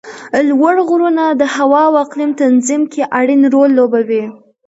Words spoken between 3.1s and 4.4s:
اړین رول لوبوي